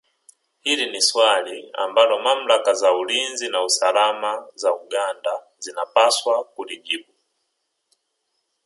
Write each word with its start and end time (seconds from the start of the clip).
Hili 0.61 0.91
ni 0.91 1.01
swali 1.01 1.69
ambalo 1.73 2.19
mamlaka 2.19 2.73
za 2.73 2.91
ulinzi 2.93 3.49
na 3.49 3.63
usalama 3.63 4.45
za 4.55 4.73
Uganda 4.73 5.43
zinapaswa 5.57 6.43
kulijibu 6.43 7.13